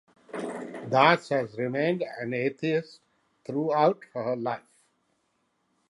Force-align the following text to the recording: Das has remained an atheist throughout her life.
Das 0.89 1.29
has 1.29 1.55
remained 1.59 2.03
an 2.19 2.33
atheist 2.33 3.01
throughout 3.45 3.99
her 4.15 4.35
life. 4.35 4.63